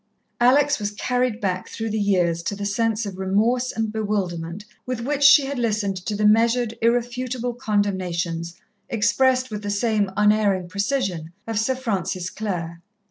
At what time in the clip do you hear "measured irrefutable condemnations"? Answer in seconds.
6.25-8.55